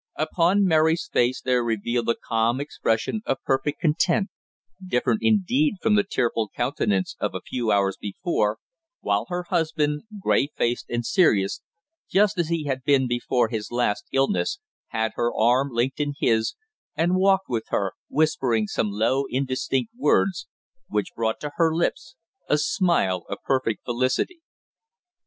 Upon 0.15 0.63
Mary's 0.65 1.07
face 1.13 1.41
there 1.41 1.63
was 1.63 1.75
revealed 1.75 2.09
a 2.09 2.15
calm 2.19 2.59
expression 2.59 3.21
of 3.23 3.43
perfect 3.45 3.81
content, 3.81 4.29
different 4.83 5.19
indeed 5.21 5.75
from 5.79 5.93
the 5.93 6.03
tearful 6.03 6.49
countenance 6.49 7.15
of 7.19 7.35
a 7.35 7.41
few 7.45 7.69
hours 7.71 7.97
before, 8.01 8.57
while 9.01 9.27
her 9.29 9.43
husband, 9.49 10.05
grey 10.19 10.47
faced 10.57 10.87
and 10.89 11.05
serious, 11.05 11.61
just 12.09 12.39
as 12.39 12.47
he 12.47 12.63
had 12.65 12.83
been 12.83 13.07
before 13.07 13.49
his 13.49 13.69
last 13.71 14.05
illness, 14.11 14.57
had 14.87 15.11
her 15.13 15.31
arm 15.31 15.69
linked 15.71 15.99
in 15.99 16.15
his, 16.19 16.55
and 16.95 17.13
walked 17.15 17.45
with 17.47 17.65
her, 17.67 17.93
whispering 18.09 18.65
some 18.65 18.89
low 18.89 19.25
indistinct 19.29 19.91
words 19.95 20.47
which 20.87 21.13
brought 21.15 21.39
to 21.41 21.51
her 21.57 21.75
lips 21.75 22.15
a 22.49 22.57
smile 22.57 23.23
of 23.29 23.37
perfect 23.45 23.85
felicity. 23.85 24.41